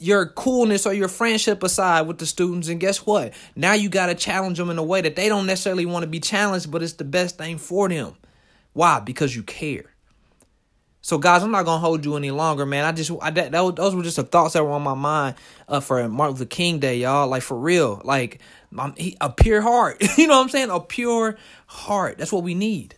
your 0.00 0.26
coolness 0.26 0.86
or 0.86 0.92
your 0.92 1.08
friendship 1.08 1.62
aside 1.62 2.02
with 2.02 2.18
the 2.18 2.26
students 2.26 2.68
and 2.68 2.78
guess 2.78 3.04
what 3.04 3.34
now 3.56 3.72
you 3.72 3.88
got 3.88 4.06
to 4.06 4.14
challenge 4.14 4.56
them 4.56 4.70
in 4.70 4.78
a 4.78 4.82
way 4.82 5.00
that 5.00 5.16
they 5.16 5.28
don't 5.28 5.44
necessarily 5.44 5.84
want 5.84 6.04
to 6.04 6.06
be 6.06 6.20
challenged 6.20 6.70
but 6.70 6.84
it's 6.84 6.92
the 6.92 7.04
best 7.04 7.36
thing 7.36 7.58
for 7.58 7.88
them 7.88 8.14
why? 8.78 9.00
Because 9.00 9.34
you 9.34 9.42
care. 9.42 9.86
So, 11.00 11.18
guys, 11.18 11.42
I'm 11.42 11.50
not 11.50 11.64
gonna 11.64 11.80
hold 11.80 12.04
you 12.04 12.14
any 12.14 12.30
longer, 12.30 12.64
man. 12.64 12.84
I 12.84 12.92
just, 12.92 13.10
I, 13.20 13.30
that, 13.30 13.50
that, 13.50 13.76
those 13.76 13.92
were 13.92 14.04
just 14.04 14.18
the 14.18 14.22
thoughts 14.22 14.52
that 14.54 14.62
were 14.62 14.70
on 14.70 14.82
my 14.82 14.94
mind 14.94 15.34
uh, 15.66 15.80
for 15.80 16.08
Martin 16.08 16.36
Luther 16.36 16.44
King 16.44 16.78
Day, 16.78 16.98
y'all. 16.98 17.26
Like 17.26 17.42
for 17.42 17.58
real, 17.58 18.00
like 18.04 18.40
he, 18.96 19.16
a 19.20 19.30
pure 19.30 19.60
heart. 19.60 20.00
you 20.16 20.28
know 20.28 20.36
what 20.36 20.44
I'm 20.44 20.48
saying? 20.48 20.70
A 20.70 20.78
pure 20.78 21.36
heart. 21.66 22.18
That's 22.18 22.30
what 22.30 22.44
we 22.44 22.54
need 22.54 22.94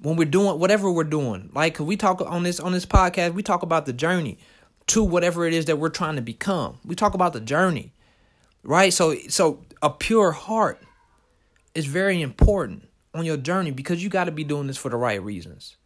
when 0.00 0.16
we're 0.16 0.24
doing 0.24 0.58
whatever 0.58 0.90
we're 0.90 1.04
doing. 1.04 1.50
Like 1.54 1.78
we 1.78 1.96
talk 1.96 2.20
on 2.20 2.42
this 2.42 2.60
on 2.60 2.72
this 2.72 2.86
podcast, 2.86 3.34
we 3.34 3.42
talk 3.42 3.62
about 3.62 3.86
the 3.86 3.92
journey 3.92 4.38
to 4.88 5.02
whatever 5.02 5.46
it 5.46 5.54
is 5.54 5.66
that 5.66 5.78
we're 5.78 5.88
trying 5.88 6.16
to 6.16 6.22
become. 6.22 6.78
We 6.84 6.94
talk 6.94 7.14
about 7.14 7.32
the 7.32 7.40
journey, 7.40 7.92
right? 8.62 8.92
So, 8.92 9.16
so 9.28 9.64
a 9.82 9.90
pure 9.90 10.32
heart 10.32 10.80
is 11.74 11.86
very 11.86 12.22
important 12.22 12.88
on 13.14 13.24
your 13.24 13.36
journey 13.36 13.70
because 13.70 14.02
you 14.02 14.08
got 14.08 14.24
to 14.24 14.32
be 14.32 14.44
doing 14.44 14.66
this 14.66 14.76
for 14.76 14.90
the 14.90 14.96
right 14.96 15.22
reasons. 15.22 15.76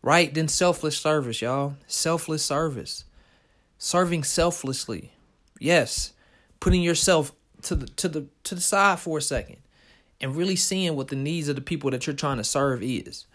Right? 0.00 0.32
Then 0.32 0.46
selfless 0.46 0.96
service, 0.96 1.42
y'all. 1.42 1.74
Selfless 1.88 2.44
service. 2.44 3.04
Serving 3.78 4.22
selflessly. 4.22 5.12
Yes. 5.58 6.12
Putting 6.60 6.82
yourself 6.82 7.32
to 7.62 7.74
the 7.74 7.86
to 7.86 8.08
the 8.08 8.26
to 8.44 8.54
the 8.54 8.60
side 8.60 9.00
for 9.00 9.18
a 9.18 9.22
second 9.22 9.56
and 10.20 10.36
really 10.36 10.56
seeing 10.56 10.96
what 10.96 11.08
the 11.08 11.16
needs 11.16 11.48
of 11.48 11.56
the 11.56 11.62
people 11.62 11.90
that 11.90 12.06
you're 12.06 12.16
trying 12.16 12.38
to 12.38 12.44
serve 12.44 12.82
is. 12.82 13.26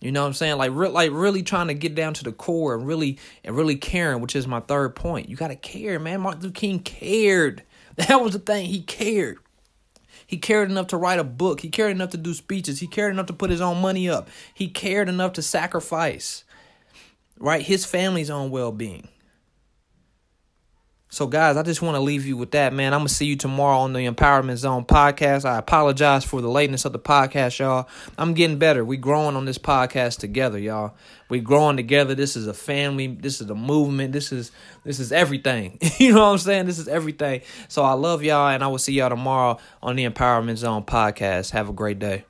You 0.00 0.12
know 0.12 0.22
what 0.22 0.28
I'm 0.28 0.34
saying? 0.34 0.58
Like 0.58 0.70
re- 0.72 0.88
like 0.88 1.10
really 1.12 1.42
trying 1.42 1.68
to 1.68 1.74
get 1.74 1.94
down 1.94 2.14
to 2.14 2.24
the 2.24 2.32
core 2.32 2.74
and 2.74 2.86
really 2.86 3.18
and 3.42 3.56
really 3.56 3.76
caring, 3.76 4.20
which 4.20 4.36
is 4.36 4.46
my 4.46 4.60
third 4.60 4.94
point. 4.94 5.28
You 5.28 5.36
got 5.36 5.48
to 5.48 5.56
care, 5.56 5.98
man. 5.98 6.20
Martin 6.20 6.42
Luther 6.42 6.54
King 6.54 6.80
cared. 6.80 7.62
That 7.96 8.22
was 8.22 8.34
the 8.34 8.38
thing. 8.38 8.66
He 8.66 8.82
cared. 8.82 9.38
He 10.24 10.36
cared 10.36 10.70
enough 10.70 10.86
to 10.88 10.96
write 10.96 11.18
a 11.18 11.24
book. 11.24 11.62
He 11.62 11.68
cared 11.68 11.90
enough 11.90 12.10
to 12.10 12.16
do 12.16 12.32
speeches. 12.32 12.78
He 12.78 12.86
cared 12.86 13.12
enough 13.12 13.26
to 13.26 13.32
put 13.32 13.50
his 13.50 13.60
own 13.60 13.80
money 13.80 14.08
up. 14.08 14.28
He 14.54 14.68
cared 14.68 15.08
enough 15.08 15.32
to 15.32 15.42
sacrifice, 15.42 16.44
right? 17.40 17.60
His 17.60 17.84
family's 17.84 18.30
own 18.30 18.52
well 18.52 18.70
being. 18.70 19.08
So, 21.10 21.26
guys, 21.26 21.56
I 21.56 21.62
just 21.62 21.80
want 21.80 21.94
to 21.94 22.00
leave 22.00 22.26
you 22.26 22.36
with 22.36 22.50
that, 22.50 22.74
man. 22.74 22.92
I'm 22.92 23.00
going 23.00 23.08
to 23.08 23.14
see 23.14 23.24
you 23.24 23.36
tomorrow 23.36 23.78
on 23.78 23.94
the 23.94 24.00
Empowerment 24.00 24.58
Zone 24.58 24.84
podcast. 24.84 25.46
I 25.46 25.56
apologize 25.56 26.22
for 26.22 26.42
the 26.42 26.50
lateness 26.50 26.84
of 26.84 26.92
the 26.92 26.98
podcast, 26.98 27.58
y'all. 27.58 27.88
I'm 28.18 28.34
getting 28.34 28.58
better. 28.58 28.84
we 28.84 28.98
growing 28.98 29.34
on 29.34 29.46
this 29.46 29.56
podcast 29.56 30.18
together, 30.18 30.58
y'all. 30.58 30.94
we 31.30 31.40
growing 31.40 31.78
together. 31.78 32.14
This 32.14 32.36
is 32.36 32.46
a 32.46 32.52
family. 32.52 33.06
This 33.06 33.40
is 33.40 33.48
a 33.48 33.54
movement. 33.54 34.12
This 34.12 34.32
is 34.32 34.52
this 34.84 35.00
is 35.00 35.10
everything. 35.10 35.78
you 35.98 36.12
know 36.12 36.20
what 36.20 36.32
I'm 36.32 36.38
saying? 36.38 36.66
This 36.66 36.78
is 36.78 36.88
everything. 36.88 37.40
So 37.68 37.84
I 37.84 37.94
love 37.94 38.22
y'all, 38.22 38.48
and 38.48 38.62
I 38.62 38.66
will 38.66 38.76
see 38.76 38.92
y'all 38.92 39.08
tomorrow 39.08 39.56
on 39.82 39.96
the 39.96 40.04
Empowerment 40.04 40.56
Zone 40.56 40.84
podcast. 40.84 41.52
Have 41.52 41.70
a 41.70 41.72
great 41.72 41.98
day. 41.98 42.26